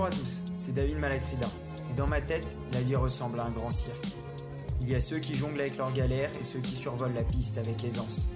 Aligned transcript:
Bonjour 0.00 0.16
à 0.16 0.18
tous, 0.18 0.40
c'est 0.58 0.74
David 0.74 0.96
Malacrida. 0.96 1.46
Et 1.90 1.94
dans 1.94 2.06
ma 2.06 2.22
tête, 2.22 2.56
la 2.72 2.80
vie 2.80 2.96
ressemble 2.96 3.38
à 3.38 3.44
un 3.44 3.50
grand 3.50 3.70
cirque. 3.70 4.06
Il 4.80 4.88
y 4.88 4.94
a 4.94 5.00
ceux 5.00 5.18
qui 5.18 5.34
jonglent 5.34 5.60
avec 5.60 5.76
leurs 5.76 5.92
galères 5.92 6.30
et 6.40 6.42
ceux 6.42 6.60
qui 6.60 6.74
survolent 6.74 7.12
la 7.12 7.22
piste 7.22 7.58
avec 7.58 7.84
aisance. 7.84 8.30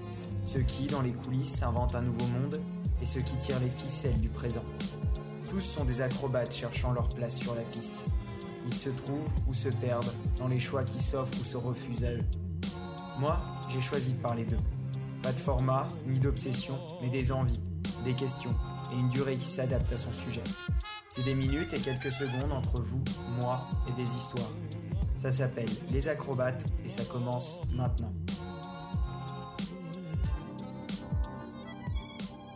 Ceux 0.44 0.60
qui, 0.60 0.88
dans 0.88 1.00
les 1.00 1.14
coulisses, 1.14 1.62
inventent 1.62 1.94
un 1.94 2.02
nouveau 2.02 2.26
monde 2.26 2.58
et 3.00 3.06
ceux 3.06 3.22
qui 3.22 3.34
tirent 3.38 3.60
les 3.60 3.70
ficelles 3.70 4.20
du 4.20 4.28
présent. 4.28 4.62
Tous 5.48 5.62
sont 5.62 5.86
des 5.86 6.02
acrobates 6.02 6.54
cherchant 6.54 6.92
leur 6.92 7.08
place 7.08 7.38
sur 7.38 7.54
la 7.54 7.62
piste. 7.62 8.04
Ils 8.66 8.74
se 8.74 8.90
trouvent 8.90 9.30
ou 9.48 9.54
se 9.54 9.70
perdent 9.70 10.12
dans 10.36 10.48
les 10.48 10.60
choix 10.60 10.84
qui 10.84 11.02
s'offrent 11.02 11.32
ou 11.40 11.44
se 11.44 11.56
refusent 11.56 12.04
à 12.04 12.12
eux. 12.12 12.24
Moi, 13.20 13.38
j'ai 13.70 13.80
choisi 13.80 14.12
de 14.12 14.20
parler 14.20 14.44
d'eux. 14.44 14.58
Pas 15.22 15.32
de 15.32 15.40
format, 15.40 15.88
ni 16.06 16.20
d'obsession, 16.20 16.78
mais 17.00 17.08
des 17.08 17.32
envies, 17.32 17.62
des 18.04 18.12
questions 18.12 18.54
et 18.92 19.00
une 19.00 19.08
durée 19.08 19.38
qui 19.38 19.48
s'adapte 19.48 19.90
à 19.94 19.96
son 19.96 20.12
sujet. 20.12 20.42
C'est 21.16 21.22
des 21.22 21.36
minutes 21.36 21.72
et 21.72 21.78
quelques 21.78 22.10
secondes 22.10 22.50
entre 22.50 22.82
vous, 22.82 23.00
moi 23.40 23.60
et 23.88 23.92
des 23.92 24.02
histoires. 24.02 24.50
Ça 25.14 25.30
s'appelle 25.30 25.68
Les 25.92 26.08
Acrobates 26.08 26.64
et 26.84 26.88
ça 26.88 27.04
commence 27.04 27.60
maintenant. 27.72 28.12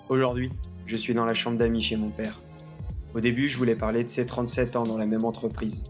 Aujourd'hui, 0.09 0.51
je 0.87 0.97
suis 0.97 1.15
dans 1.15 1.25
la 1.25 1.35
chambre 1.35 1.57
d'amis 1.57 1.81
chez 1.81 1.97
mon 1.97 2.11
père. 2.11 2.43
Au 3.15 3.21
début, 3.21 3.49
je 3.49 3.57
voulais 3.59 3.77
parler 3.77 4.03
de 4.03 4.09
ses 4.09 4.27
37 4.27 4.75
ans 4.75 4.83
dans 4.83 4.99
la 4.99 5.07
même 5.07 5.25
entreprise. 5.25 5.85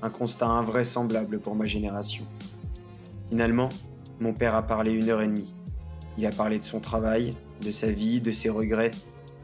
Un 0.00 0.10
constat 0.10 0.46
invraisemblable 0.46 1.40
pour 1.40 1.56
ma 1.56 1.64
génération. 1.64 2.24
Finalement, 3.30 3.68
mon 4.20 4.32
père 4.32 4.54
a 4.54 4.62
parlé 4.62 4.92
une 4.92 5.08
heure 5.08 5.22
et 5.22 5.26
demie. 5.26 5.56
Il 6.16 6.24
a 6.24 6.30
parlé 6.30 6.60
de 6.60 6.64
son 6.64 6.78
travail, 6.78 7.30
de 7.62 7.72
sa 7.72 7.90
vie, 7.90 8.20
de 8.20 8.30
ses 8.30 8.48
regrets 8.48 8.92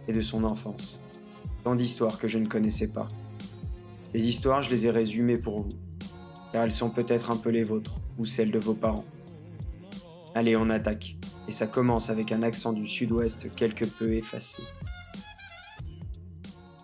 et 0.06 0.12
de 0.12 0.22
son 0.22 0.44
enfance. 0.44 1.00
Tant 1.64 1.74
d'histoires 1.74 2.18
que 2.18 2.28
je 2.28 2.38
ne 2.38 2.46
connaissais 2.46 2.92
pas. 2.92 3.08
Ces 4.12 4.28
histoires, 4.28 4.62
je 4.62 4.70
les 4.70 4.86
ai 4.86 4.90
résumées 4.90 5.36
pour 5.36 5.60
vous, 5.60 5.68
car 6.52 6.64
elles 6.64 6.72
sont 6.72 6.90
peut-être 6.90 7.30
un 7.30 7.36
peu 7.36 7.50
les 7.50 7.64
vôtres 7.64 7.96
ou 8.18 8.24
celles 8.24 8.50
de 8.50 8.58
vos 8.58 8.74
parents. 8.74 9.04
Allez, 10.34 10.56
on 10.56 10.70
attaque, 10.70 11.16
et 11.46 11.52
ça 11.52 11.66
commence 11.66 12.10
avec 12.10 12.32
un 12.32 12.42
accent 12.42 12.72
du 12.72 12.86
sud-ouest 12.86 13.50
quelque 13.54 13.84
peu 13.84 14.14
effacé. 14.14 14.62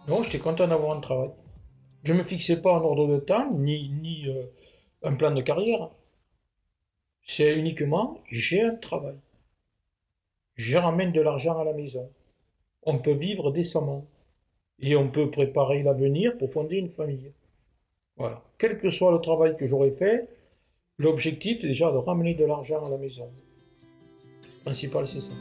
Non, 0.07 0.23
j'étais 0.23 0.39
content 0.39 0.67
d'avoir 0.67 0.97
un 0.97 1.01
travail. 1.01 1.31
Je 2.03 2.13
ne 2.13 2.19
me 2.19 2.25
fixais 2.25 2.61
pas 2.61 2.77
un 2.77 2.83
ordre 2.83 3.09
de 3.09 3.19
temps, 3.19 3.51
ni, 3.55 3.89
ni 3.89 4.29
euh, 4.29 4.45
un 5.03 5.15
plan 5.15 5.31
de 5.31 5.41
carrière. 5.41 5.89
C'est 7.23 7.59
uniquement, 7.59 8.21
j'ai 8.31 8.61
un 8.61 8.75
travail. 8.75 9.17
Je 10.57 10.77
ramène 10.77 11.13
de 11.13 11.23
l'argent 11.23 11.59
à 11.59 11.65
la 11.65 11.73
maison. 11.73 12.11
On 12.83 12.99
peut 12.99 13.15
vivre 13.15 13.51
décemment. 13.51 14.07
Et 14.81 14.97
on 14.97 15.09
peut 15.09 15.31
préparer 15.31 15.83
l'avenir 15.83 16.37
pour 16.37 16.53
fonder 16.53 16.77
une 16.77 16.91
famille. 16.91 17.33
Voilà. 18.17 18.43
Quel 18.59 18.79
que 18.79 18.91
soit 18.91 19.13
le 19.13 19.19
travail 19.19 19.57
que 19.57 19.67
j'aurais 19.67 19.91
fait, 19.91 20.29
l'objectif 20.99 21.61
c'est 21.61 21.69
déjà 21.69 21.91
de 21.91 21.97
ramener 21.97 22.35
de 22.35 22.45
l'argent 22.45 22.85
à 22.85 22.91
la 22.91 22.99
maison. 22.99 23.31
Principal, 24.65 25.07
c'est 25.07 25.21
ça. 25.21 25.35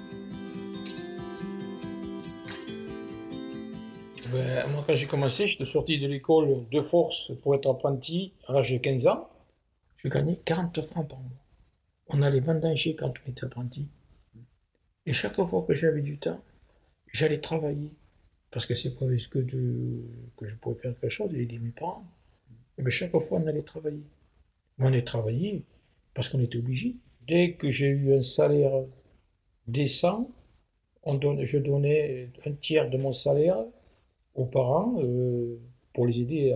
Ben, 4.33 4.67
moi, 4.71 4.83
quand 4.87 4.95
j'ai 4.95 5.05
commencé, 5.05 5.45
j'étais 5.45 5.63
sorti 5.63 5.99
de 5.99 6.07
l'école 6.07 6.67
de 6.71 6.81
force 6.81 7.31
pour 7.43 7.53
être 7.53 7.69
apprenti 7.69 8.33
à 8.47 8.53
l'âge 8.53 8.71
de 8.71 8.79
15 8.79 9.05
ans. 9.05 9.29
Je 9.95 10.07
gagnais 10.07 10.39
40 10.43 10.81
francs 10.81 11.07
par 11.07 11.19
mois. 11.19 11.29
On 12.07 12.21
allait 12.23 12.39
vendanger 12.39 12.95
quand 12.95 13.13
on 13.25 13.29
était 13.29 13.45
apprenti. 13.45 13.87
Et 15.05 15.13
chaque 15.13 15.35
fois 15.35 15.63
que 15.67 15.73
j'avais 15.75 16.01
du 16.01 16.17
temps, 16.17 16.41
j'allais 17.11 17.39
travailler. 17.39 17.91
Parce 18.53 18.67
que 18.67 18.75
c'est 18.75 18.93
pas 18.93 19.05
que, 19.07 19.39
que 20.37 20.45
je 20.45 20.55
pouvais 20.55 20.75
faire 20.75 20.99
quelque 20.99 21.09
chose 21.09 21.33
et 21.33 21.41
aider 21.41 21.57
mes 21.57 21.71
parents. 21.71 22.05
Bien 22.77 22.89
chaque 22.89 23.17
fois, 23.17 23.39
on 23.39 23.47
allait 23.47 23.63
travailler. 23.63 24.03
Mais 24.77 24.85
on 24.85 24.87
allait 24.89 25.03
travailler 25.03 25.63
parce 26.13 26.29
qu'on 26.29 26.39
était 26.39 26.59
obligé. 26.59 26.95
Dès 27.27 27.53
que 27.53 27.71
j'ai 27.71 27.87
eu 27.87 28.13
un 28.13 28.21
salaire 28.21 28.83
décent, 29.67 30.29
je 31.05 31.57
donnais 31.57 32.29
un 32.45 32.51
tiers 32.53 32.89
de 32.89 32.97
mon 32.97 33.11
salaire 33.11 33.57
aux 34.35 34.45
parents 34.45 34.95
euh, 35.01 35.59
pour 35.91 36.05
les 36.05 36.21
aider 36.21 36.53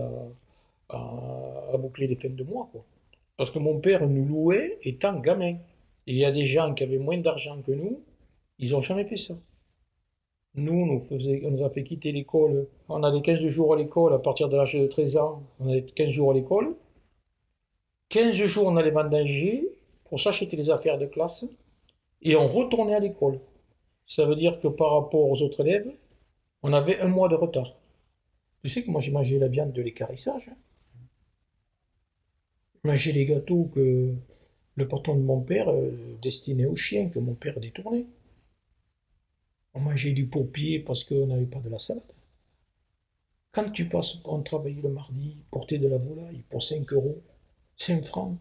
à, 0.88 1.76
boucler 1.78 2.06
les 2.06 2.16
fins 2.16 2.28
de 2.28 2.44
mois. 2.44 2.70
Parce 3.36 3.50
que 3.50 3.58
mon 3.58 3.78
père 3.78 4.08
nous 4.08 4.24
louait 4.24 4.78
étant 4.82 5.18
gamin. 5.18 5.56
Et 6.06 6.12
il 6.12 6.16
y 6.16 6.24
a 6.24 6.32
des 6.32 6.46
gens 6.46 6.74
qui 6.74 6.84
avaient 6.84 6.98
moins 6.98 7.18
d'argent 7.18 7.60
que 7.60 7.72
nous, 7.72 8.02
ils 8.58 8.70
n'ont 8.70 8.80
jamais 8.80 9.04
fait 9.04 9.18
ça. 9.18 9.34
Nous, 10.54 10.72
on 10.72 10.86
nous, 11.50 11.64
a 11.64 11.70
fait 11.70 11.84
quitter 11.84 12.12
l'école. 12.12 12.68
On 12.88 13.02
allait 13.02 13.22
15 13.22 13.46
jours 13.46 13.74
à 13.74 13.76
l'école 13.76 14.12
à 14.14 14.18
partir 14.18 14.48
de 14.48 14.56
l'âge 14.56 14.74
de 14.74 14.86
13 14.86 15.16
ans. 15.18 15.42
On 15.60 15.68
allait 15.68 15.82
15 15.82 16.08
jours 16.08 16.32
à 16.32 16.34
l'école. 16.34 16.74
15 18.08 18.34
jours, 18.34 18.66
on 18.66 18.76
allait 18.76 18.90
vendanger 18.90 19.68
pour 20.04 20.18
s'acheter 20.18 20.56
les 20.56 20.70
affaires 20.70 20.98
de 20.98 21.06
classe. 21.06 21.46
Et 22.22 22.34
on 22.34 22.48
retournait 22.48 22.94
à 22.94 23.00
l'école. 23.00 23.40
Ça 24.06 24.24
veut 24.24 24.36
dire 24.36 24.58
que 24.58 24.68
par 24.68 24.94
rapport 24.94 25.28
aux 25.28 25.42
autres 25.42 25.60
élèves, 25.60 25.92
on 26.62 26.72
avait 26.72 26.98
un 26.98 27.08
mois 27.08 27.28
de 27.28 27.34
retard. 27.34 27.76
Tu 28.62 28.68
sais 28.68 28.82
que 28.82 28.90
moi 28.90 29.00
j'ai 29.00 29.12
mangé 29.12 29.38
la 29.38 29.48
viande 29.48 29.72
de 29.72 29.82
l'écarissage. 29.82 30.50
J'ai 32.74 32.90
mangé 32.90 33.12
les 33.12 33.26
gâteaux 33.26 33.70
que 33.72 34.14
le 34.74 34.88
patron 34.88 35.14
de 35.14 35.22
mon 35.22 35.40
père 35.40 35.70
euh, 35.70 36.18
destinait 36.22 36.64
aux 36.64 36.76
chiens, 36.76 37.08
que 37.08 37.18
mon 37.18 37.34
père 37.34 37.60
détournait. 37.60 38.06
On 39.78 39.82
mangeait 39.82 40.10
du 40.10 40.26
paupier 40.26 40.80
parce 40.80 41.04
qu'on 41.04 41.28
n'avait 41.28 41.46
pas 41.46 41.60
de 41.60 41.68
la 41.68 41.78
salade. 41.78 42.02
Quand 43.52 43.70
tu 43.70 43.88
passes, 43.88 44.18
on 44.24 44.42
travaillait 44.42 44.82
le 44.82 44.88
mardi, 44.88 45.36
porter 45.52 45.78
de 45.78 45.86
la 45.86 45.98
volaille 45.98 46.42
pour 46.50 46.64
5 46.64 46.92
euros, 46.92 47.22
5 47.76 48.02
francs, 48.02 48.36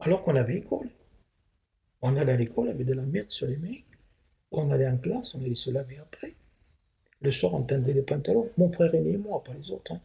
alors 0.00 0.22
qu'on 0.22 0.36
avait 0.36 0.58
école. 0.58 0.90
On 2.02 2.14
allait 2.14 2.32
à 2.32 2.36
l'école 2.36 2.68
avec 2.68 2.86
de 2.86 2.92
la 2.92 3.06
merde 3.06 3.30
sur 3.30 3.46
les 3.46 3.56
mains. 3.56 3.80
On 4.52 4.70
allait 4.70 4.86
en 4.86 4.98
classe, 4.98 5.34
on 5.34 5.42
allait 5.42 5.54
se 5.54 5.70
laver 5.70 5.96
après. 5.96 6.34
Le 7.22 7.30
soir, 7.30 7.54
on 7.54 7.62
tendait 7.62 7.94
les 7.94 8.02
pantalons. 8.02 8.50
Mon 8.58 8.68
frère 8.68 8.94
aîné 8.94 9.12
et 9.12 9.16
moi, 9.16 9.42
pas 9.42 9.54
les 9.54 9.70
autres. 9.70 9.92
Hein. 9.92 10.00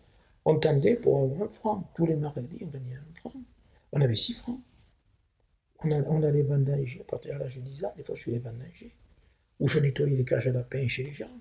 On 0.46 0.58
tendait 0.58 0.96
pour 0.96 1.18
un 1.20 1.50
franc. 1.50 1.92
Tous 1.98 2.06
les 2.06 2.16
mardis, 2.16 2.62
on 2.62 2.68
gagnait 2.68 2.96
un 2.96 3.14
franc. 3.14 3.34
On 3.92 4.00
avait 4.00 4.16
6 4.16 4.36
francs. 4.36 4.62
On, 5.84 6.24
allait 6.24 6.44
vendanger. 6.44 7.02
À 7.02 7.04
partir 7.04 7.34
de 7.34 7.40
l'âge 7.40 7.58
de 7.58 7.62
10 7.62 7.84
ans, 7.84 7.94
des 7.98 8.04
fois, 8.04 8.16
je 8.16 8.22
suis 8.22 8.38
vendanger 8.38 8.96
où 9.60 9.68
je 9.68 9.80
nettoyais 9.80 10.16
les 10.16 10.26
cages 10.26 10.48
à 10.48 10.52
lapins 10.52 10.88
chez 10.88 11.04
les 11.04 11.14
gens. 11.14 11.32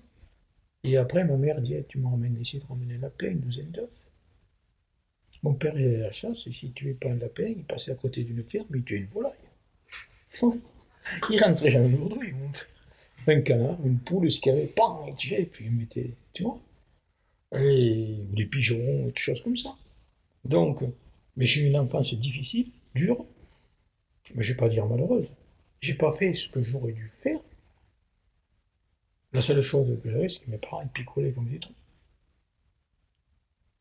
Et 0.83 0.97
après, 0.97 1.23
ma 1.23 1.35
mère 1.35 1.61
dit, 1.61 1.75
tu 1.87 1.97
m'as 1.97 2.11
essayé 2.39 2.61
de 2.61 2.67
ramener 2.67 2.95
un 2.95 2.99
lapin, 2.99 3.31
une 3.31 3.39
douzaine 3.39 3.71
d'œufs. 3.71 4.05
Mon 5.45 5.53
père 5.53 5.79
il 5.79 5.95
à 5.95 5.99
la 5.99 6.11
chasse, 6.11 6.47
et 6.47 6.51
s'il 6.51 6.69
ne 6.69 6.73
tuait 6.73 6.93
pas 6.95 7.09
un 7.09 7.17
lapin, 7.17 7.45
il 7.45 7.63
passait 7.65 7.91
à 7.91 7.95
côté 7.95 8.23
d'une 8.23 8.43
ferme, 8.43 8.65
il 8.73 8.83
tuait 8.83 8.97
une 8.97 9.05
volaille. 9.05 9.33
il 11.29 11.43
rentrait 11.43 11.69
jamais 11.69 11.95
aujourd'hui. 11.95 12.33
Un 13.27 13.41
canard, 13.41 13.77
une 13.85 13.99
poule, 13.99 14.31
ce 14.31 14.39
qu'il 14.39 14.53
y 14.53 14.55
avait, 14.55 14.65
pam, 14.65 14.97
il 15.07 15.13
tirait, 15.13 15.43
puis 15.45 15.65
il 15.65 15.71
mettait, 15.71 16.15
tu 16.33 16.41
vois. 16.41 16.59
Ou 17.51 18.35
des 18.35 18.47
pigeons, 18.47 19.05
des 19.05 19.13
choses 19.15 19.41
comme 19.43 19.55
ça. 19.55 19.75
Donc, 20.43 20.83
mais 21.35 21.45
j'ai 21.45 21.61
eu 21.61 21.67
une 21.67 21.77
enfance 21.77 22.15
difficile, 22.15 22.71
dure, 22.95 23.23
mais 24.33 24.41
je 24.41 24.51
ne 24.51 24.53
vais 24.55 24.59
pas 24.59 24.69
dire 24.69 24.87
malheureuse. 24.87 25.31
J'ai 25.79 25.93
pas 25.93 26.11
fait 26.11 26.33
ce 26.33 26.49
que 26.49 26.63
j'aurais 26.63 26.93
dû 26.93 27.09
faire 27.09 27.39
la 29.35 29.41
seule 29.41 29.61
chose 29.61 29.99
que 30.01 30.09
j'avais, 30.09 30.29
c'est 30.29 30.45
que 30.45 30.49
mes 30.49 30.57
parents 30.57 30.81
ils 30.81 30.89
picolaient 30.89 31.33
comme 31.33 31.49
des 31.49 31.59
trous. 31.59 31.73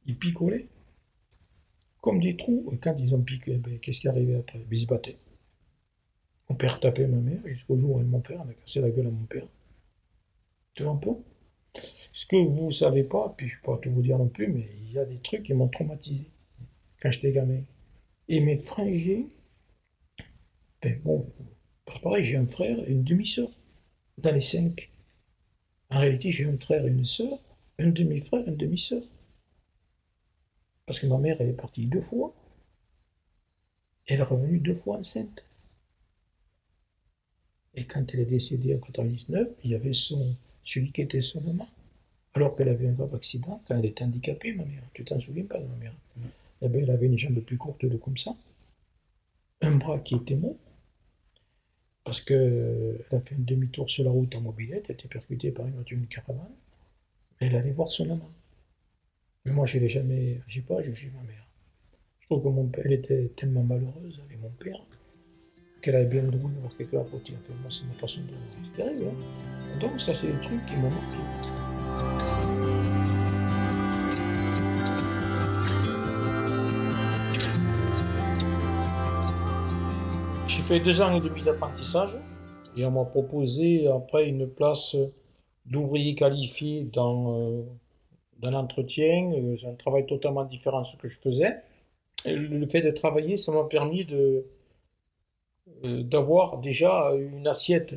Ils 0.07 0.19
picolaient 0.19 0.69
comme 2.01 2.21
des 2.21 2.37
trous. 2.37 2.69
Et 2.73 2.79
quand 2.79 2.97
ils 2.99 3.15
ont 3.15 3.23
piqué, 3.23 3.57
ben, 3.59 3.79
qu'est-ce 3.79 4.01
qui 4.01 4.09
arrivait 4.09 4.37
après? 4.37 4.59
Ben, 4.59 4.69
Ils 4.73 4.81
se 4.81 4.87
battaient. 4.87 5.19
Mon 6.51 6.57
père 6.57 6.81
tapait 6.81 7.07
ma 7.07 7.19
mère 7.19 7.41
jusqu'au 7.47 7.79
jour 7.79 7.97
où 7.97 8.01
mon 8.01 8.23
frère 8.23 8.43
a 8.43 8.53
cassé 8.53 8.81
la 8.81 8.91
gueule 8.91 9.07
à 9.07 9.11
mon 9.11 9.25
père. 9.25 9.47
Tu 10.75 10.83
vois 10.83 10.93
un 10.93 10.97
peu? 10.97 11.13
Ce 12.13 12.27
que 12.27 12.37
vous 12.37 12.67
ne 12.67 12.71
savez 12.71 13.05
pas, 13.05 13.33
puis 13.37 13.49
je 13.49 13.57
ne 13.57 13.63
peux 13.63 13.73
pas 13.73 13.79
tout 13.79 13.91
vous 13.91 14.03
dire 14.03 14.19
non 14.19 14.29
plus, 14.29 14.49
mais 14.49 14.69
il 14.83 14.93
y 14.93 14.99
a 14.99 15.05
des 15.05 15.19
trucs 15.19 15.45
qui 15.45 15.55
m'ont 15.55 15.69
traumatisé 15.69 16.27
quand 17.01 17.11
j'étais 17.11 17.33
gamin. 17.33 17.63
Et 18.29 18.41
mes 18.41 18.57
frangins, 18.57 19.25
ben 20.83 21.01
bon, 21.03 21.33
pareil, 22.03 22.25
j'ai 22.25 22.37
un 22.37 22.47
frère 22.47 22.79
et 22.89 22.93
une 22.93 23.05
demi-sœur 23.05 23.49
dans 24.19 24.33
les 24.33 24.41
cinq. 24.41 24.91
En 25.95 26.01
réalité, 26.01 26.33
j'ai 26.33 26.45
un 26.45 26.59
frère 26.59 26.85
et 26.85 26.91
une 26.91 27.05
sœur, 27.05 27.39
un 27.79 27.91
demi-frère 27.91 28.45
et 28.45 28.51
une 28.51 28.57
demi-sœur. 28.57 29.05
Parce 30.87 30.99
que 30.99 31.07
ma 31.07 31.19
mère, 31.19 31.37
elle 31.39 31.51
est 31.51 31.53
partie 31.53 31.87
deux 31.87 32.01
fois. 32.01 32.35
Elle 34.07 34.19
est 34.19 34.25
revenue 34.25 34.59
deux 34.59 34.75
fois 34.75 34.97
enceinte. 34.97 35.45
Et 37.75 37.85
quand 37.85 38.05
elle 38.13 38.21
est 38.21 38.27
décédée 38.27 38.75
en 38.75 38.83
1999, 38.83 39.49
il 39.63 39.71
y 39.71 39.75
avait 39.77 39.93
son, 39.93 40.35
celui 40.65 40.91
qui 40.91 41.03
était 41.03 41.21
son 41.21 41.41
maman. 41.43 41.69
Alors 42.35 42.55
qu'elle 42.55 42.71
avait 42.71 42.89
un 42.89 42.93
grave 42.93 43.15
accident, 43.15 43.63
quand 43.65 43.77
elle 43.77 43.87
était 43.87 44.03
handicapée, 44.03 44.53
ma 44.53 44.65
mère. 44.65 44.83
Tu 44.95 45.05
t'en 45.05 45.21
souviens 45.21 45.45
pas 45.45 45.61
de 45.61 45.67
ma 45.67 45.77
mère? 45.77 45.95
Eh 46.61 46.69
bien, 46.69 46.83
Elle 46.83 46.91
avait 46.91 47.07
une 47.07 47.19
jambe 47.19 47.39
plus 47.39 47.57
courte 47.57 47.87
de 47.87 47.97
comme 47.97 48.17
ça, 48.17 48.37
un 49.61 49.77
bras 49.77 50.01
qui 50.01 50.17
était 50.17 50.35
mort, 50.35 50.57
parce 52.05 52.21
qu'elle 52.21 53.05
a 53.11 53.21
fait 53.21 53.35
un 53.35 53.39
demi-tour 53.41 53.89
sur 53.89 54.05
la 54.05 54.11
route 54.11 54.35
en 54.35 54.43
mobilette, 54.43 54.87
elle 54.89 54.97
a 54.97 54.99
été 54.99 55.09
percutée 55.09 55.51
par 55.51 55.67
une 55.67 55.75
voiture, 55.75 55.99
une 55.99 56.07
caravane, 56.07 56.55
elle 57.41 57.57
allait 57.57 57.73
voir 57.73 57.91
son 57.91 58.11
amant. 58.11 58.31
Mais 59.45 59.53
moi, 59.53 59.67
je 59.67 59.79
l'ai 59.79 59.89
jamais, 59.89 60.41
j'ai 60.47 60.63
pas 60.63 60.83
jugé 60.83 61.11
ma 61.15 61.23
mère. 61.23 61.49
Je 62.21 62.27
trouve 62.27 62.43
que 62.43 62.49
mon 62.49 62.69
père, 62.69 62.85
elle 62.87 62.93
était 62.93 63.33
tellement 63.37 63.63
malheureuse 63.63 64.21
avec 64.25 64.41
mon 64.41 64.51
père 64.51 64.81
qu'elle 65.83 65.97
avait 65.97 66.07
bien 66.07 66.23
le 66.23 66.31
droit 66.31 66.51
d'avoir 66.51 66.75
quelqu'un 66.77 67.01
à 67.01 67.05
côté. 67.05 67.35
Enfin, 67.39 67.53
moi, 67.61 67.71
c'est 67.71 67.85
ma 67.85 67.93
façon 67.93 68.21
de 68.23 68.29
voir. 68.29 68.41
C'est 68.65 68.83
terrible. 68.83 69.05
Hein 69.07 69.79
Donc, 69.81 70.01
ça, 70.01 70.15
c'est 70.15 70.29
des 70.29 70.41
trucs 70.41 70.65
qui 70.65 70.77
m'ont 70.77 70.91
marqué. 70.91 71.54
Fait 80.65 80.81
deux 80.81 81.03
ans 81.03 81.15
et 81.15 81.21
demi 81.21 81.43
d'apprentissage 81.43 82.17
et 82.75 82.87
on 82.87 82.91
m'a 82.91 83.05
proposé 83.05 83.87
après 83.87 84.27
une 84.27 84.49
place 84.49 84.97
d'ouvrier 85.67 86.15
qualifié 86.15 86.85
dans, 86.85 87.39
euh, 87.39 87.63
dans 88.39 88.51
l'entretien. 88.51 89.31
Euh, 89.35 89.57
c'est 89.61 89.67
un 89.67 89.75
travail 89.75 90.07
totalement 90.07 90.45
différent 90.45 90.81
de 90.81 90.87
ce 90.87 90.97
que 90.97 91.07
je 91.07 91.21
faisais. 91.21 91.57
Le 92.25 92.67
fait 92.67 92.81
de 92.81 92.91
travailler, 92.91 93.37
ça 93.37 93.53
m'a 93.53 93.65
permis 93.65 94.07
de, 94.07 94.47
euh, 95.85 96.03
d'avoir 96.03 96.57
déjà 96.61 97.13
une 97.15 97.47
assiette 97.47 97.97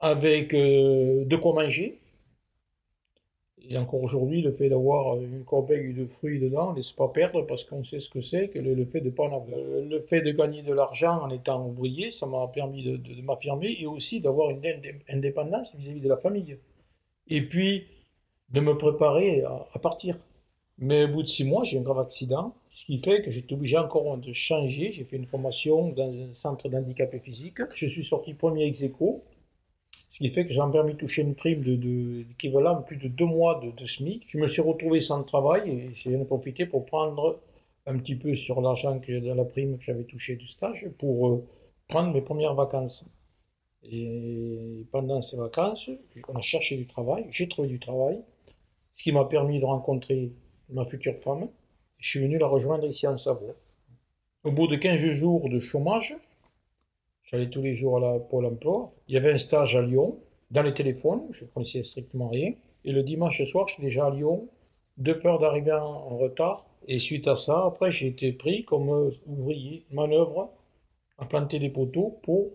avec 0.00 0.52
de 0.52 1.36
quoi 1.36 1.54
manger. 1.54 2.00
Et 3.68 3.78
encore 3.78 4.02
aujourd'hui, 4.02 4.42
le 4.42 4.50
fait 4.50 4.68
d'avoir 4.68 5.16
une 5.20 5.44
corbeille 5.44 5.92
de 5.92 6.06
fruits 6.06 6.38
dedans, 6.38 6.70
ne 6.70 6.76
laisse 6.76 6.92
pas 6.92 7.08
perdre 7.08 7.42
parce 7.42 7.64
qu'on 7.64 7.82
sait 7.82 8.00
ce 8.00 8.08
que 8.08 8.20
c'est 8.20 8.48
que 8.48 8.58
le, 8.58 8.84
fait 8.84 9.00
de 9.00 9.10
pas 9.10 9.24
en 9.24 9.36
avoir. 9.36 9.58
Le 9.58 10.00
fait 10.00 10.20
de 10.20 10.30
gagner 10.32 10.62
de 10.62 10.72
l'argent 10.72 11.22
en 11.22 11.30
étant 11.30 11.66
ouvrier, 11.66 12.10
ça 12.10 12.26
m'a 12.26 12.46
permis 12.48 12.82
de, 12.82 13.22
m'affirmer 13.22 13.76
et 13.78 13.86
aussi 13.86 14.20
d'avoir 14.20 14.50
une 14.50 14.62
indépendance 15.08 15.74
vis-à-vis 15.76 16.00
de 16.00 16.08
la 16.08 16.16
famille. 16.16 16.58
Et 17.28 17.42
puis, 17.42 17.86
de 18.50 18.60
me 18.60 18.76
préparer 18.76 19.42
à, 19.42 19.78
partir. 19.78 20.18
Mais 20.78 21.04
au 21.04 21.08
bout 21.08 21.22
de 21.22 21.28
six 21.28 21.44
mois, 21.44 21.64
j'ai 21.64 21.78
un 21.78 21.82
grave 21.82 21.98
accident, 21.98 22.54
ce 22.70 22.84
qui 22.84 22.98
fait 22.98 23.22
que 23.22 23.30
j'étais 23.30 23.54
obligé 23.54 23.78
encore 23.78 24.16
de 24.18 24.32
changer. 24.32 24.92
J'ai 24.92 25.04
fait 25.04 25.16
une 25.16 25.26
formation 25.26 25.88
dans 25.88 26.12
un 26.12 26.34
centre 26.34 26.68
d'handicap 26.68 27.16
physique. 27.22 27.58
Je 27.74 27.86
suis 27.86 28.04
sorti 28.04 28.34
premier 28.34 28.64
ex 28.66 28.82
aequo, 28.82 29.24
ce 30.16 30.20
qui 30.24 30.30
fait 30.30 30.46
que 30.46 30.50
j'ai 30.50 30.62
permis 30.72 30.94
de 30.94 30.96
toucher 30.98 31.20
une 31.20 31.34
prime 31.34 31.60
de, 31.60 31.76
de, 31.76 32.24
plus 32.86 32.96
de 32.96 33.08
deux 33.08 33.26
mois 33.26 33.60
de, 33.60 33.70
de, 33.70 33.84
SMIC. 33.84 34.24
Je 34.26 34.38
me 34.38 34.46
suis 34.46 34.62
retrouvé 34.62 35.02
sans 35.02 35.22
travail 35.24 35.70
et 35.70 35.92
j'ai 35.92 36.16
profité 36.24 36.64
pour 36.64 36.86
prendre 36.86 37.38
un 37.84 37.98
petit 37.98 38.14
peu 38.14 38.32
sur 38.32 38.62
l'argent 38.62 38.98
que 38.98 39.12
de 39.12 39.30
la 39.30 39.44
prime 39.44 39.76
que 39.76 39.84
j'avais 39.84 40.04
touché 40.04 40.36
du 40.36 40.46
stage 40.46 40.88
pour 40.98 41.28
euh, 41.28 41.46
prendre 41.86 42.14
mes 42.14 42.22
premières 42.22 42.54
vacances. 42.54 43.04
Et 43.82 44.86
pendant 44.90 45.20
ces 45.20 45.36
vacances, 45.36 45.90
on 46.28 46.36
a 46.36 46.40
cherché 46.40 46.78
du 46.78 46.86
travail, 46.86 47.26
j'ai 47.30 47.46
trouvé 47.46 47.68
du 47.68 47.78
travail, 47.78 48.18
ce 48.94 49.02
qui 49.02 49.12
m'a 49.12 49.26
permis 49.26 49.60
de 49.60 49.66
rencontrer 49.66 50.32
ma 50.70 50.84
future 50.84 51.18
femme. 51.18 51.46
Je 51.98 52.08
suis 52.08 52.20
venu 52.20 52.38
la 52.38 52.46
rejoindre 52.46 52.86
ici 52.86 53.06
en 53.06 53.18
Savoie. 53.18 53.54
Au 54.44 54.50
bout 54.50 54.66
de 54.66 54.76
15 54.76 54.98
jours 54.98 55.50
de 55.50 55.58
chômage, 55.58 56.16
j'allais 57.26 57.50
tous 57.50 57.62
les 57.62 57.74
jours 57.74 57.98
à 57.98 58.00
la 58.00 58.18
Pôle 58.18 58.46
emploi. 58.46 58.92
Il 59.08 59.14
y 59.14 59.18
avait 59.18 59.32
un 59.32 59.38
stage 59.38 59.76
à 59.76 59.82
Lyon, 59.82 60.18
dans 60.50 60.62
les 60.62 60.74
téléphones, 60.74 61.26
je 61.30 61.44
ne 61.44 61.50
connaissais 61.50 61.82
strictement 61.82 62.28
rien. 62.28 62.54
Et 62.84 62.92
le 62.92 63.02
dimanche 63.02 63.44
soir, 63.44 63.68
j'étais 63.68 63.82
déjà 63.82 64.06
à 64.06 64.10
Lyon, 64.10 64.48
de 64.96 65.12
peur 65.12 65.38
d'arriver 65.38 65.72
en 65.72 66.16
retard. 66.16 66.66
Et 66.88 66.98
suite 66.98 67.26
à 67.26 67.34
ça, 67.34 67.64
après, 67.66 67.90
j'ai 67.90 68.06
été 68.06 68.32
pris 68.32 68.64
comme 68.64 69.10
ouvrier, 69.26 69.84
manœuvre, 69.90 70.52
à 71.18 71.26
planter 71.26 71.58
des 71.58 71.70
poteaux 71.70 72.18
pour 72.22 72.52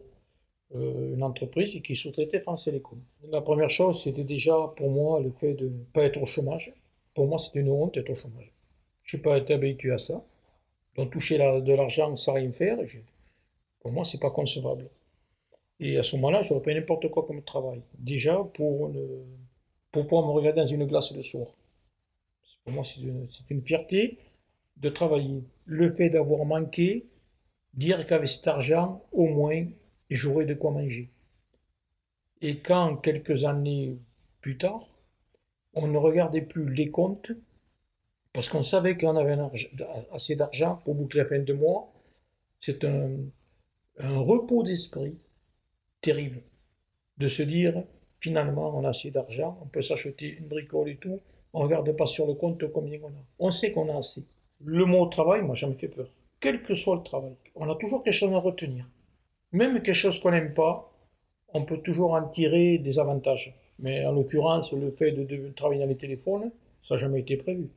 euh, 0.75 1.15
une 1.15 1.23
entreprise 1.23 1.81
qui 1.81 1.95
sous-traitait 1.95 2.39
France 2.39 2.65
Télécom. 2.65 2.99
La 3.29 3.41
première 3.41 3.69
chose, 3.69 4.01
c'était 4.01 4.23
déjà 4.23 4.55
pour 4.75 4.89
moi 4.89 5.19
le 5.19 5.31
fait 5.31 5.53
de 5.53 5.65
ne 5.65 5.83
pas 5.93 6.03
être 6.03 6.21
au 6.21 6.25
chômage. 6.25 6.73
Pour 7.13 7.27
moi, 7.27 7.37
c'était 7.37 7.59
une 7.59 7.69
honte 7.69 7.95
d'être 7.95 8.09
au 8.09 8.15
chômage. 8.15 8.53
Je 9.03 9.17
n'ai 9.17 9.23
pas 9.23 9.35
habitué 9.35 9.91
à 9.91 9.97
ça. 9.97 10.23
Donc 10.95 11.11
toucher 11.11 11.37
de 11.37 11.73
l'argent 11.73 12.15
sans 12.15 12.33
rien 12.33 12.51
faire, 12.51 12.77
pour 13.81 13.91
moi, 13.91 14.05
c'est 14.05 14.19
pas 14.19 14.29
concevable. 14.29 14.89
Et 15.79 15.97
à 15.97 16.03
ce 16.03 16.15
moment-là, 16.15 16.41
j'aurais 16.43 16.61
pas 16.61 16.73
n'importe 16.73 17.09
quoi 17.09 17.25
comme 17.25 17.43
travail. 17.43 17.81
Déjà, 17.97 18.37
pour, 18.53 18.91
pour 19.91 20.07
pouvoir 20.07 20.27
me 20.27 20.31
regarder 20.31 20.61
dans 20.61 20.67
une 20.67 20.85
glace 20.85 21.13
le 21.15 21.23
soir. 21.23 21.47
Pour 22.63 22.73
moi, 22.73 22.83
c'est 22.83 23.01
une, 23.01 23.27
une, 23.49 23.61
fierté 23.63 24.19
de 24.77 24.89
travailler. 24.89 25.43
Le 25.65 25.91
fait 25.91 26.11
d'avoir 26.11 26.45
manqué, 26.45 27.07
dire 27.73 28.05
qu'avec 28.05 28.27
cet 28.27 28.47
argent, 28.47 29.03
au 29.11 29.25
moins, 29.25 29.65
j'aurais 30.11 30.45
de 30.45 30.53
quoi 30.53 30.69
manger. 30.69 31.09
Et 32.41 32.59
quand, 32.59 32.97
quelques 32.97 33.45
années 33.45 33.97
plus 34.41 34.57
tard, 34.59 34.87
on 35.73 35.87
ne 35.87 35.97
regardait 35.97 36.41
plus 36.41 36.71
les 36.71 36.91
comptes, 36.91 37.31
parce 38.33 38.47
qu'on 38.47 38.63
savait 38.63 38.97
qu'on 38.97 39.15
avait 39.15 39.37
assez 40.11 40.35
d'argent 40.35 40.79
pour 40.85 40.93
boucler 40.93 41.21
la 41.21 41.25
fin 41.27 41.39
de 41.39 41.53
mois, 41.53 41.91
c'est 42.59 42.85
un, 42.85 43.09
un 44.01 44.19
repos 44.19 44.63
d'esprit 44.63 45.17
terrible 46.01 46.41
de 47.17 47.27
se 47.27 47.43
dire 47.43 47.83
finalement 48.19 48.77
on 48.77 48.83
a 48.83 48.89
assez 48.89 49.11
d'argent, 49.11 49.57
on 49.61 49.67
peut 49.67 49.81
s'acheter 49.81 50.37
une 50.39 50.47
bricole 50.47 50.89
et 50.89 50.97
tout, 50.97 51.19
on 51.53 51.59
ne 51.59 51.65
regarde 51.65 51.91
pas 51.95 52.05
sur 52.05 52.27
le 52.27 52.33
compte 52.33 52.71
combien 52.71 52.99
on 53.03 53.09
a. 53.09 53.23
On 53.39 53.51
sait 53.51 53.71
qu'on 53.71 53.93
a 53.93 53.97
assez. 53.97 54.25
Le 54.63 54.85
mot 54.85 55.05
travail, 55.07 55.41
moi, 55.43 55.55
ça 55.55 55.67
me 55.67 55.73
fait 55.73 55.87
peur. 55.87 56.07
Quel 56.39 56.61
que 56.61 56.73
soit 56.73 56.95
le 56.95 57.03
travail, 57.03 57.35
on 57.55 57.69
a 57.69 57.75
toujours 57.75 58.03
quelque 58.03 58.13
chose 58.13 58.33
à 58.33 58.39
retenir. 58.39 58.87
Même 59.51 59.81
quelque 59.81 59.93
chose 59.93 60.19
qu'on 60.19 60.31
n'aime 60.31 60.53
pas, 60.53 60.91
on 61.53 61.63
peut 61.63 61.79
toujours 61.79 62.13
en 62.13 62.27
tirer 62.27 62.77
des 62.77 62.99
avantages. 62.99 63.53
Mais 63.79 64.05
en 64.05 64.11
l'occurrence, 64.11 64.71
le 64.71 64.91
fait 64.91 65.11
de, 65.11 65.49
travailler 65.55 65.81
dans 65.81 65.87
les 65.87 65.97
téléphones, 65.97 66.51
ça 66.83 66.95
n'a 66.95 67.01
jamais 67.01 67.19
été 67.19 67.37
prévu. 67.37 67.69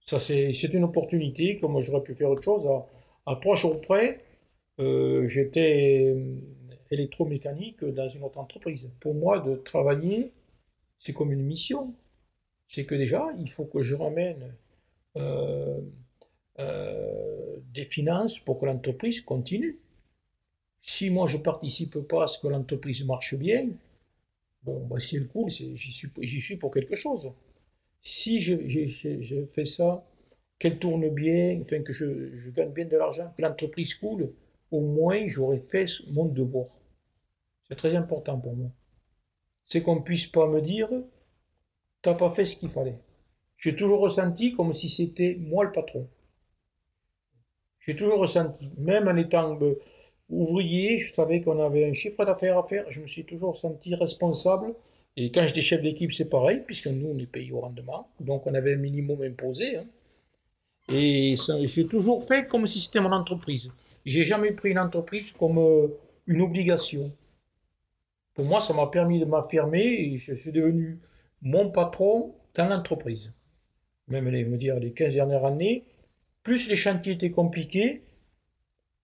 Ça, 0.00 0.18
c'est 0.18 0.52
une 0.72 0.84
opportunité, 0.84 1.58
comme 1.58 1.80
j'aurais 1.80 2.02
pu 2.02 2.14
faire 2.14 2.30
autre 2.30 2.44
chose. 2.44 2.66
À, 3.26 3.36
trois 3.36 3.56
jours 3.56 3.80
près, 3.80 4.20
euh, 4.78 5.26
j'étais 5.26 6.14
électromécanique 6.90 7.84
dans 7.84 8.08
une 8.08 8.22
autre 8.22 8.38
entreprise. 8.38 8.90
Pour 9.00 9.14
moi, 9.14 9.40
de 9.40 9.56
travailler, 9.56 10.32
c'est 10.98 11.12
comme 11.12 11.32
une 11.32 11.42
mission. 11.42 11.94
C'est 12.66 12.84
que 12.84 12.94
déjà, 12.94 13.26
il 13.38 13.50
faut 13.50 13.64
que 13.64 13.82
je 13.82 13.94
ramène 13.94 14.54
euh, 15.16 15.80
euh, 16.58 17.56
des 17.72 17.84
finances 17.84 18.38
pour 18.40 18.58
que 18.58 18.66
l'entreprise 18.66 19.20
continue. 19.20 19.80
Si 20.82 21.10
moi 21.10 21.26
je 21.26 21.36
participe 21.38 21.98
pas 22.00 22.24
à 22.24 22.26
ce 22.26 22.38
que 22.38 22.48
l'entreprise 22.48 23.04
marche 23.04 23.34
bien, 23.34 23.68
bon, 24.62 24.86
bah, 24.86 25.00
si 25.00 25.16
elle 25.16 25.28
coule, 25.28 25.50
j'y 25.50 26.40
suis, 26.40 26.56
pour 26.56 26.72
quelque 26.72 26.94
chose. 26.94 27.32
Si 28.02 28.40
je, 28.40 29.44
fais 29.46 29.64
ça, 29.64 30.04
qu'elle 30.58 30.78
tourne 30.78 31.08
bien, 31.10 31.60
enfin 31.60 31.82
que 31.82 31.92
je 31.92 32.50
gagne 32.50 32.72
bien 32.72 32.86
de 32.86 32.96
l'argent, 32.96 33.32
que 33.36 33.42
l'entreprise 33.42 33.94
coule, 33.94 34.32
au 34.70 34.80
moins 34.80 35.26
j'aurais 35.28 35.60
fait 35.60 35.86
mon 36.10 36.26
devoir. 36.26 36.66
C'est 37.68 37.76
très 37.76 37.94
important 37.94 38.38
pour 38.38 38.56
moi. 38.56 38.70
C'est 39.66 39.82
qu'on 39.82 39.96
ne 39.96 40.00
puisse 40.00 40.26
pas 40.26 40.46
me 40.46 40.62
dire, 40.62 40.88
t'as 42.02 42.14
pas 42.14 42.30
fait 42.30 42.46
ce 42.46 42.56
qu'il 42.56 42.70
fallait. 42.70 42.98
J'ai 43.58 43.76
toujours 43.76 44.00
ressenti 44.00 44.52
comme 44.52 44.72
si 44.72 44.88
c'était 44.88 45.36
moi 45.40 45.64
le 45.64 45.72
patron. 45.72 46.08
J'ai 47.80 47.96
toujours 47.96 48.18
ressenti, 48.18 48.70
même 48.78 49.08
en 49.08 49.16
étant 49.16 49.58
euh, 49.60 49.78
ouvrier, 50.28 50.98
je 50.98 51.12
savais 51.12 51.40
qu'on 51.40 51.60
avait 51.64 51.88
un 51.88 51.92
chiffre 51.92 52.24
d'affaires 52.24 52.58
à 52.58 52.62
faire, 52.62 52.84
je 52.90 53.00
me 53.00 53.06
suis 53.06 53.24
toujours 53.24 53.56
senti 53.56 53.94
responsable. 53.94 54.74
Et 55.16 55.32
quand 55.32 55.46
j'étais 55.46 55.62
chef 55.62 55.82
d'équipe, 55.82 56.12
c'est 56.12 56.28
pareil, 56.28 56.62
puisque 56.64 56.86
nous, 56.86 57.08
on 57.08 57.18
est 57.18 57.26
payé 57.26 57.50
au 57.52 57.60
rendement, 57.60 58.08
donc 58.20 58.46
on 58.46 58.54
avait 58.54 58.74
un 58.74 58.78
minimum 58.78 59.22
imposé. 59.22 59.76
Hein. 59.76 59.86
Et 60.90 61.34
j'ai 61.64 61.86
toujours 61.86 62.22
fait 62.22 62.46
comme 62.46 62.66
si 62.66 62.78
c'était 62.80 63.00
mon 63.00 63.12
entreprise. 63.12 63.70
J'ai 64.08 64.24
jamais 64.24 64.52
pris 64.52 64.70
une 64.70 64.78
entreprise 64.78 65.32
comme 65.32 65.58
euh, 65.58 65.88
une 66.26 66.40
obligation. 66.40 67.12
Pour 68.34 68.44
moi, 68.44 68.60
ça 68.60 68.74
m'a 68.74 68.86
permis 68.86 69.18
de 69.20 69.24
m'affirmer 69.24 69.84
et 69.84 70.18
je 70.18 70.34
suis 70.34 70.52
devenu 70.52 71.00
mon 71.42 71.70
patron 71.70 72.34
dans 72.54 72.68
l'entreprise. 72.68 73.32
Même 74.06 74.28
les, 74.28 74.44
dire, 74.44 74.76
les 74.76 74.92
15 74.92 75.14
dernières 75.14 75.44
années, 75.44 75.84
plus 76.42 76.68
les 76.68 76.76
chantiers 76.76 77.14
étaient 77.14 77.30
compliqués, 77.30 78.04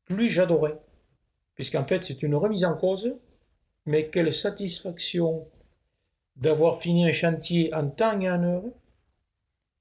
plus 0.07 0.29
j'adorais 0.29 0.79
puisqu'en 1.55 1.87
fait 1.87 2.05
c'est 2.05 2.23
une 2.23 2.35
remise 2.35 2.65
en 2.65 2.77
cause, 2.77 3.17
mais 3.87 4.09
quelle 4.09 4.33
satisfaction 4.33 5.49
d'avoir 6.37 6.81
fini 6.81 7.09
un 7.09 7.13
chantier 7.13 7.73
en 7.75 7.89
temps 7.89 8.21
et 8.21 8.31
en 8.31 8.43
heure, 8.43 8.65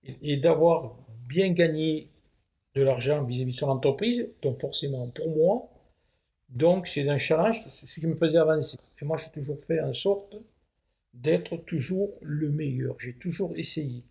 et, 0.03 0.37
d'avoir 0.37 0.97
bien 1.27 1.51
gagné 1.51 2.09
de 2.75 2.81
l'argent 2.81 3.23
vis-à-vis 3.23 3.53
de 3.53 3.57
son 3.57 3.69
entreprise, 3.69 4.27
donc 4.41 4.59
forcément 4.59 5.07
pour 5.07 5.29
moi, 5.29 5.69
donc 6.49 6.87
c'est 6.87 7.07
un 7.09 7.17
challenge, 7.17 7.61
c'est 7.69 7.87
ce 7.87 7.99
qui 7.99 8.07
me 8.07 8.15
faisait 8.15 8.37
avancer. 8.37 8.77
Et 9.01 9.05
moi 9.05 9.17
j'ai 9.17 9.29
toujours 9.31 9.61
fait 9.61 9.79
en 9.81 9.93
sorte 9.93 10.35
d'être 11.13 11.57
toujours 11.57 12.11
le 12.21 12.49
meilleur, 12.49 12.99
j'ai 12.99 13.13
toujours 13.13 13.53
essayé. 13.55 14.03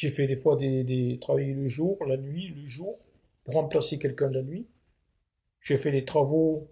J'ai 0.00 0.08
fait 0.08 0.26
des 0.26 0.36
fois 0.36 0.56
des, 0.56 1.18
travailler 1.20 1.52
le 1.52 1.68
jour, 1.68 2.02
la 2.06 2.16
nuit, 2.16 2.48
le 2.48 2.66
jour, 2.66 2.98
pour 3.44 3.52
remplacer 3.52 3.98
quelqu'un 3.98 4.30
la 4.30 4.42
nuit. 4.42 4.66
J'ai 5.60 5.76
fait 5.76 5.92
des 5.92 6.06
travaux 6.06 6.68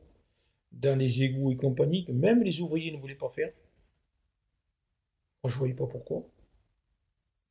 dans 0.72 0.98
les 0.98 1.22
égouts 1.22 1.50
et 1.50 1.56
compagnie 1.56 2.06
que 2.06 2.12
même 2.12 2.42
les 2.42 2.62
ouvriers 2.62 2.90
ne 2.90 2.96
voulaient 2.96 3.14
pas 3.14 3.28
faire. 3.28 3.52
Moi, 5.44 5.50
je 5.50 5.56
ne 5.56 5.58
voyais 5.58 5.74
pas 5.74 5.86
pourquoi. 5.86 6.26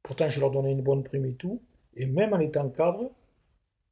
Pourtant, 0.01 0.29
je 0.32 0.39
leur 0.39 0.50
donnais 0.50 0.72
une 0.72 0.82
bonne 0.82 1.03
prime 1.03 1.25
et 1.25 1.36
tout. 1.36 1.62
Et 1.94 2.08
même 2.08 2.34
en 2.34 2.39
étant 2.39 2.70
cadre, 2.70 3.12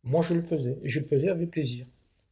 moi, 0.06 0.22
je 0.22 0.34
le 0.34 0.42
faisais. 0.42 0.78
Et 0.84 0.88
je 0.88 1.00
le 1.00 1.06
faisais 1.06 1.30
avec 1.30 1.52
plaisir. 1.52 1.88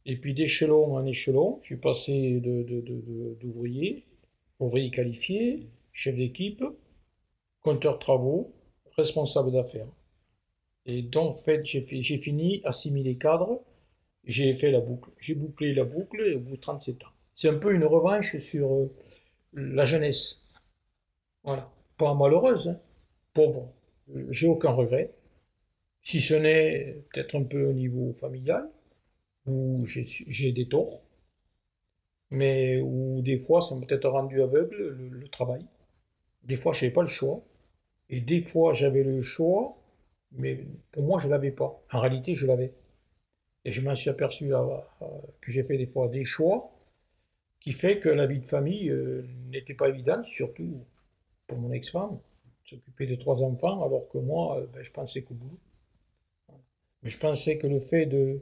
Et 0.06 0.16
puis 0.16 0.34
d'échelon 0.34 0.96
en 0.96 1.04
échelon, 1.04 1.58
je 1.62 1.66
suis 1.66 1.76
passé 1.76 2.40
d'ouvrier, 2.40 3.92
de, 4.60 4.64
ouvrier 4.64 4.90
qualifié, 4.90 5.68
chef 5.92 6.14
d'équipe, 6.16 6.62
compteur 7.60 7.98
travaux, 7.98 8.52
responsable 8.96 9.52
d'affaires. 9.52 9.88
Et 10.86 11.02
donc, 11.02 11.32
en 11.32 11.34
fait, 11.34 11.64
j'ai 11.64 12.18
fini 12.18 12.60
assimiler 12.64 13.16
cadre, 13.16 13.62
j'ai 14.24 14.52
fait 14.52 14.70
la 14.70 14.80
boucle. 14.80 15.10
J'ai 15.18 15.34
bouclé 15.34 15.74
la 15.74 15.84
boucle 15.84 16.34
au 16.36 16.40
bout 16.40 16.56
de 16.56 16.60
37 16.60 17.04
ans. 17.04 17.08
C'est 17.34 17.48
un 17.48 17.58
peu 17.58 17.74
une 17.74 17.84
revanche 17.84 18.38
sur 18.38 18.72
euh, 18.72 18.94
la 19.54 19.84
jeunesse. 19.84 20.42
Voilà. 21.42 21.70
Pas 21.96 22.14
malheureuse, 22.14 22.68
hein. 22.68 22.80
pauvre. 23.32 23.72
J'ai 24.30 24.46
aucun 24.46 24.70
regret. 24.70 25.13
Si 26.04 26.20
ce 26.20 26.34
n'est 26.34 27.02
peut-être 27.12 27.36
un 27.36 27.44
peu 27.44 27.64
au 27.64 27.72
niveau 27.72 28.12
familial, 28.12 28.68
où 29.46 29.84
j'ai 29.86 30.52
des 30.52 30.68
torts, 30.68 31.02
mais 32.30 32.78
où 32.80 33.22
des 33.22 33.38
fois 33.38 33.60
ça 33.60 33.74
m'a 33.74 33.86
peut-être 33.86 34.08
rendu 34.08 34.42
aveugle 34.42 34.76
le, 34.76 35.28
travail. 35.28 35.64
Des 36.44 36.56
fois, 36.56 36.72
je 36.72 36.84
n'avais 36.84 36.92
pas 36.92 37.02
le 37.02 37.08
choix. 37.08 37.42
Et 38.10 38.20
des 38.20 38.42
fois, 38.42 38.74
j'avais 38.74 39.02
le 39.02 39.20
choix, 39.22 39.76
mais 40.32 40.66
pour 40.92 41.04
moi, 41.04 41.18
je 41.20 41.26
ne 41.26 41.32
l'avais 41.32 41.50
pas. 41.52 41.82
En 41.92 42.00
réalité, 42.00 42.34
je 42.34 42.46
l'avais. 42.46 42.74
Et 43.64 43.72
je 43.72 43.80
m'en 43.80 43.94
suis 43.94 44.10
aperçu 44.10 44.50
que 45.40 45.52
j'ai 45.52 45.64
fait 45.64 45.78
des 45.78 45.86
fois 45.86 46.08
des 46.08 46.24
choix 46.24 46.70
qui 47.60 47.72
fait 47.72 47.98
que 47.98 48.10
la 48.10 48.26
vie 48.26 48.40
de 48.40 48.46
famille 48.46 48.90
euh, 48.90 49.26
n'était 49.48 49.72
pas 49.74 49.88
évidente, 49.88 50.26
surtout 50.26 50.84
pour 51.46 51.56
mon 51.58 51.72
ex-femme, 51.72 52.18
s'occuper 52.66 53.06
de 53.06 53.14
trois 53.14 53.42
enfants, 53.42 53.82
alors 53.82 54.06
que 54.08 54.18
moi, 54.18 54.58
euh, 54.58 54.66
ben, 54.66 54.82
je 54.82 54.90
pensais 54.92 55.22
qu'au 55.22 55.34
bout. 55.34 55.58
Je 57.04 57.18
pensais 57.18 57.58
que 57.58 57.66
le 57.66 57.80
fait 57.80 58.06
de 58.06 58.40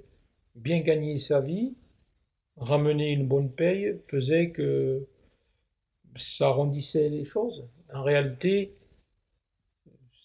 bien 0.55 0.81
gagner 0.81 1.19
sa 1.19 1.41
vie, 1.41 1.75
ramener 2.57 3.13
une 3.13 3.27
bonne 3.27 3.51
paye, 3.51 4.01
faisait 4.05 4.51
que 4.51 5.07
ça 6.17 6.47
arrondissait 6.49 7.09
les 7.09 7.25
choses. 7.25 7.69
En 7.93 8.03
réalité, 8.03 8.77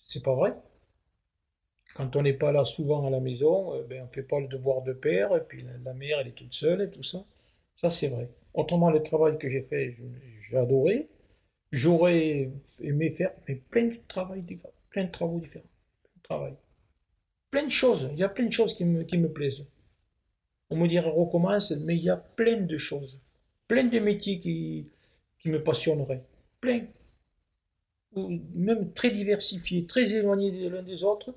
c'est 0.08 0.24
pas 0.24 0.36
vrai. 0.36 0.54
Quand 1.96 2.16
on 2.16 2.22
n'est 2.22 2.34
pas 2.34 2.52
là 2.52 2.64
souvent 2.64 3.08
à 3.08 3.10
la 3.10 3.20
maison, 3.20 3.74
euh, 3.74 3.84
ben, 3.84 4.04
on 4.04 4.06
ne 4.06 4.12
fait 4.12 4.24
pas 4.24 4.40
le 4.40 4.48
devoir 4.48 4.84
de 4.84 4.94
père, 4.94 5.36
et 5.36 5.42
puis 5.42 5.66
la 5.84 5.94
mère, 5.94 6.20
elle 6.20 6.28
est 6.28 6.36
toute 6.36 6.54
seule 6.54 6.82
et 6.82 6.92
tout 6.92 7.04
ça. 7.04 7.26
Ça, 7.74 7.90
c'est 7.90 8.08
vrai. 8.08 8.30
Autrement, 8.54 8.92
le 8.92 9.02
travail 9.02 9.38
que 9.40 9.50
j'ai 9.50 9.64
fait, 9.64 9.94
j'ai 10.50 10.58
adoré. 10.58 11.10
J'aurais 11.72 12.52
aimé 12.82 13.12
faire 13.12 13.32
mais 13.48 13.56
plein 13.56 13.86
de 13.86 13.96
travail 14.08 14.44
plein 14.90 15.04
de 15.04 15.12
travaux 15.12 15.40
différents, 15.40 15.66
plein 16.02 16.16
de 16.16 16.22
travail. 16.22 16.54
Plein 17.52 17.64
de 17.64 17.72
choses, 17.72 18.10
il 18.12 18.20
y 18.20 18.24
a 18.24 18.30
plein 18.30 18.46
de 18.46 18.54
choses 18.54 18.76
qui 18.76 18.86
me, 18.86 19.04
qui 19.04 19.18
me 19.18 19.32
plaisent. 19.32 19.66
On 20.70 20.76
me 20.76 20.88
dirait 20.88 21.10
recommence, 21.10 21.72
mais 21.72 21.96
il 21.96 22.04
y 22.04 22.10
a 22.10 22.18
plein 22.18 22.62
de 22.62 22.78
choses, 22.78 23.20
plein 23.68 23.86
de 23.86 24.00
métiers 24.00 24.40
qui, 24.40 24.88
qui 25.40 25.50
me 25.50 25.64
passionneraient, 25.64 26.24
plein. 26.60 26.86
Ou 28.16 28.40
même 28.54 28.94
très 28.94 29.12
diversifiés, 29.12 29.86
très 29.86 30.14
éloignés 30.14 30.52
les 30.52 30.68
uns 30.78 30.82
des 30.82 31.04
autres, 31.04 31.34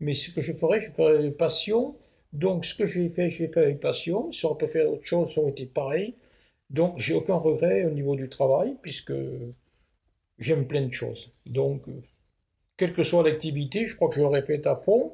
mais 0.00 0.14
ce 0.14 0.30
que 0.30 0.40
je 0.40 0.52
ferais, 0.52 0.80
je 0.80 0.90
ferais 0.92 1.30
passion. 1.30 1.96
Donc 2.32 2.64
ce 2.64 2.74
que 2.74 2.86
j'ai 2.86 3.08
fait, 3.08 3.30
j'ai 3.30 3.48
fait 3.48 3.62
avec 3.62 3.80
passion. 3.80 4.30
Si 4.32 4.44
on 4.46 4.54
peut 4.54 4.66
faire 4.66 4.90
autre 4.92 5.04
chose, 5.04 5.32
ça 5.32 5.40
aurait 5.40 5.50
été 5.52 5.66
pareil. 5.66 6.14
Donc 6.70 6.98
j'ai 6.98 7.14
aucun 7.14 7.36
regret 7.36 7.84
au 7.84 7.90
niveau 7.90 8.14
du 8.14 8.28
travail, 8.28 8.76
puisque 8.82 9.14
j'aime 10.38 10.66
plein 10.66 10.86
de 10.86 10.92
choses. 10.92 11.32
Donc, 11.46 11.82
quelle 12.76 12.92
que 12.92 13.02
soit 13.02 13.22
l'activité, 13.22 13.86
je 13.86 13.96
crois 13.96 14.08
que 14.08 14.16
je 14.16 14.20
l'aurais 14.20 14.42
fait 14.42 14.66
à 14.66 14.76
fond. 14.76 15.12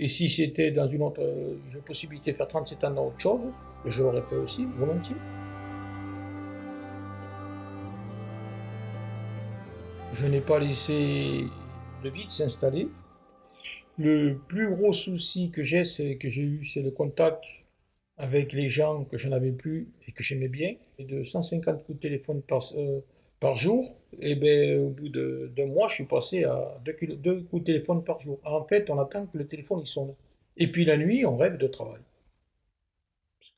Et 0.00 0.06
si 0.06 0.28
c'était 0.28 0.70
dans 0.70 0.88
une 0.88 1.02
autre 1.02 1.20
euh, 1.20 1.56
possibilité 1.84 2.30
de 2.32 2.36
faire 2.36 2.46
37 2.46 2.84
ans 2.84 2.90
dans 2.92 3.06
autre 3.08 3.20
chose, 3.20 3.40
je 3.84 4.02
l'aurais 4.02 4.22
fait 4.22 4.36
aussi, 4.36 4.64
volontiers. 4.76 5.16
Je 10.12 10.26
n'ai 10.26 10.40
pas 10.40 10.60
laissé 10.60 11.46
le 12.04 12.10
vide 12.10 12.30
s'installer. 12.30 12.88
Le 13.98 14.34
plus 14.46 14.70
gros 14.70 14.92
souci 14.92 15.50
que 15.50 15.64
j'ai, 15.64 15.82
c'est 15.82 16.16
que 16.16 16.28
j'ai 16.28 16.42
eu, 16.42 16.64
c'est 16.64 16.82
le 16.82 16.92
contact 16.92 17.44
avec 18.16 18.52
les 18.52 18.68
gens 18.68 19.04
que 19.04 19.18
je 19.18 19.28
n'avais 19.28 19.50
plus 19.52 19.88
et 20.06 20.12
que 20.12 20.22
j'aimais 20.22 20.48
bien. 20.48 20.74
Et 20.98 21.04
de 21.04 21.24
150 21.24 21.84
coups 21.84 21.98
de 21.98 22.02
téléphone 22.02 22.42
par, 22.42 22.62
euh, 22.76 23.00
par 23.40 23.56
jour, 23.56 23.98
et 24.20 24.32
eh 24.32 24.34
ben, 24.34 24.80
au 24.80 24.88
bout 24.88 25.08
d'un 25.08 25.66
mois, 25.66 25.86
je 25.88 25.96
suis 25.96 26.04
passé 26.04 26.44
à 26.44 26.80
deux, 26.84 27.42
coups 27.42 27.62
de 27.62 27.66
téléphone 27.66 28.02
par 28.02 28.20
jour. 28.20 28.40
En 28.44 28.64
fait, 28.64 28.88
on 28.90 28.98
attend 28.98 29.26
que 29.26 29.36
le 29.36 29.46
téléphone 29.46 29.84
sonne. 29.84 30.14
Et 30.56 30.72
puis 30.72 30.84
la 30.84 30.96
nuit, 30.96 31.24
on 31.24 31.36
rêve 31.36 31.56
de 31.58 31.66
travail. 31.66 32.00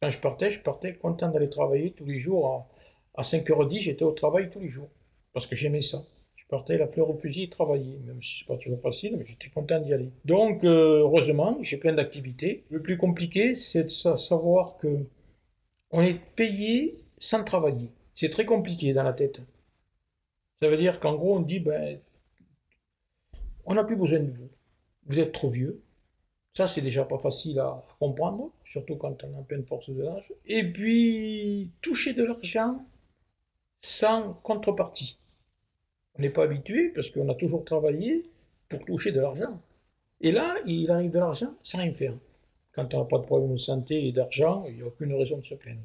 Quand 0.02 0.10
je 0.10 0.18
partais, 0.18 0.50
je 0.50 0.60
partais 0.60 0.94
content 0.94 1.28
d'aller 1.28 1.48
travailler 1.48 1.92
tous 1.92 2.04
les 2.04 2.18
jours. 2.18 2.68
À, 3.14 3.22
5h10, 3.22 3.80
j'étais 3.80 4.02
au 4.02 4.12
travail 4.12 4.50
tous 4.50 4.60
les 4.60 4.68
jours. 4.68 4.88
Parce 5.32 5.46
que 5.46 5.56
j'aimais 5.56 5.82
ça. 5.82 6.02
Je 6.36 6.44
partais 6.46 6.76
la 6.76 6.88
fleur 6.88 7.08
au 7.08 7.16
fusil 7.16 7.44
et 7.44 7.48
travailler. 7.48 7.98
Même 8.04 8.20
si 8.20 8.40
c'est 8.40 8.48
pas 8.48 8.56
toujours 8.56 8.80
facile, 8.80 9.16
mais 9.16 9.24
j'étais 9.24 9.48
content 9.50 9.78
d'y 9.78 9.92
aller. 9.92 10.10
Donc, 10.24 10.64
euh, 10.64 11.00
heureusement, 11.00 11.58
j'ai 11.60 11.76
plein 11.76 11.92
d'activités. 11.92 12.64
Le 12.70 12.82
plus 12.82 12.96
compliqué, 12.96 13.54
c'est 13.54 13.84
de 13.84 14.16
savoir 14.16 14.76
que 14.78 15.06
on 15.92 16.02
est 16.02 16.20
payé 16.34 17.02
sans 17.18 17.44
travailler. 17.44 17.90
C'est 18.14 18.30
très 18.30 18.44
compliqué 18.44 18.92
dans 18.92 19.02
la 19.04 19.12
tête. 19.12 19.40
Ça 20.62 20.68
veut 20.68 20.76
dire 20.76 21.00
qu'en 21.00 21.14
gros, 21.14 21.36
on 21.36 21.40
dit, 21.40 21.58
ben, 21.58 21.98
on 23.64 23.74
n'a 23.74 23.84
plus 23.84 23.96
besoin 23.96 24.20
de 24.20 24.30
vous. 24.30 24.50
Vous 25.06 25.18
êtes 25.18 25.32
trop 25.32 25.48
vieux. 25.48 25.82
Ça, 26.52 26.66
c'est 26.66 26.82
déjà 26.82 27.04
pas 27.04 27.18
facile 27.18 27.58
à 27.60 27.82
comprendre, 27.98 28.52
surtout 28.64 28.96
quand 28.96 29.24
on 29.24 29.40
a 29.40 29.42
pleine 29.42 29.64
force 29.64 29.88
de 29.88 30.02
l'âge. 30.02 30.32
Et 30.44 30.70
puis, 30.70 31.70
toucher 31.80 32.12
de 32.12 32.24
l'argent 32.24 32.84
sans 33.78 34.34
contrepartie. 34.42 35.18
On 36.16 36.22
n'est 36.22 36.30
pas 36.30 36.44
habitué 36.44 36.90
parce 36.90 37.08
qu'on 37.08 37.28
a 37.30 37.34
toujours 37.34 37.64
travaillé 37.64 38.28
pour 38.68 38.84
toucher 38.84 39.12
de 39.12 39.20
l'argent. 39.20 39.62
Et 40.20 40.32
là, 40.32 40.56
il 40.66 40.90
arrive 40.90 41.12
de 41.12 41.18
l'argent 41.18 41.54
sans 41.62 41.78
rien 41.78 41.92
faire. 41.94 42.14
Quand 42.72 42.92
on 42.92 42.98
n'a 42.98 43.04
pas 43.06 43.18
de 43.18 43.24
problème 43.24 43.54
de 43.54 43.58
santé 43.58 44.06
et 44.06 44.12
d'argent, 44.12 44.64
il 44.68 44.76
n'y 44.76 44.82
a 44.82 44.86
aucune 44.86 45.14
raison 45.14 45.38
de 45.38 45.44
se 45.44 45.54
plaindre. 45.54 45.80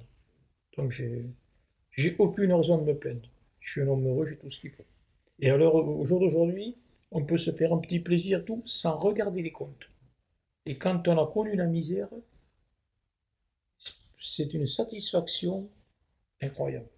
Donc, 0.75 0.91
j'ai 0.91 2.15
aucune 2.20 2.51
raison 2.51 2.79
de 2.79 2.84
me 2.84 2.98
plaindre 2.98 3.29
je 3.66 3.72
suis 3.72 3.82
un 3.82 3.88
homme 3.88 4.08
heureux, 4.08 4.26
j'ai 4.26 4.38
tout 4.38 4.50
ce 4.52 4.60
qu'il 4.60 4.70
faut. 4.70 4.86
Et 5.40 5.50
alors, 5.50 5.76
au 5.76 6.06
jour 6.06 6.20
d'aujourd'hui, 6.20 6.78
on 7.12 7.26
peut 7.26 7.36
se 7.36 7.50
faire 7.50 7.74
un 7.74 7.80
petit 7.80 8.00
plaisir, 8.00 8.46
tout, 8.46 8.62
sans 8.66 8.96
regarder 8.96 9.42
les 9.42 9.52
comptes. 9.52 9.90
Et 10.68 10.78
quand 10.78 11.08
on 11.08 11.18
a 11.18 11.32
connu 11.32 11.56
la 11.56 11.66
misère, 11.66 12.10
c'est 14.20 14.54
une 14.54 14.68
satisfaction 14.68 15.68
incroyable. 16.42 16.90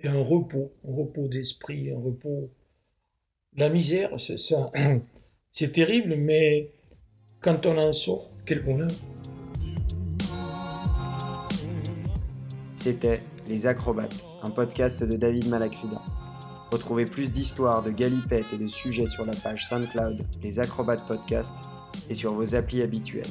Et 0.00 0.08
un 0.08 0.20
repos, 0.20 0.72
un 0.86 0.94
repos 0.94 1.28
d'esprit, 1.28 1.92
un 1.92 2.00
repos. 2.00 2.50
La 3.54 3.68
misère, 3.68 4.18
c'est 4.18 5.72
terrible, 5.72 6.16
mais 6.16 6.72
quand 7.38 7.66
on 7.66 7.78
en 7.78 7.92
sort, 7.92 8.30
quel 8.44 8.64
bonheur. 8.64 8.90
C'était 12.82 13.22
Les 13.46 13.66
Acrobates 13.66 14.24
un 14.42 14.48
podcast 14.48 15.04
de 15.04 15.14
David 15.14 15.48
Malacrida. 15.48 16.00
Retrouvez 16.72 17.04
plus 17.04 17.30
d'histoires, 17.30 17.82
de 17.82 17.90
galipettes 17.90 18.54
et 18.54 18.56
de 18.56 18.66
sujets 18.66 19.06
sur 19.06 19.26
la 19.26 19.34
page 19.34 19.66
SoundCloud 19.66 20.24
Les 20.42 20.60
Acrobates 20.60 21.06
Podcast 21.06 21.52
et 22.08 22.14
sur 22.14 22.32
vos 22.32 22.54
applis 22.54 22.80
habituels. 22.80 23.28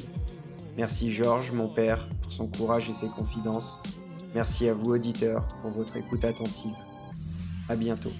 Merci 0.77 1.12
Georges, 1.12 1.51
mon 1.51 1.68
père, 1.68 2.08
pour 2.22 2.32
son 2.32 2.46
courage 2.46 2.91
et 2.91 2.94
ses 2.94 3.08
confidences. 3.08 3.82
Merci 4.36 4.70
à 4.70 4.75
vous 4.75 4.91
auditeurs 4.91 5.48
pour 5.63 5.72
votre 5.72 5.98
écoute 5.98 6.25
attentive. 6.25 6.75
À 7.68 7.75
bientôt. 7.75 8.12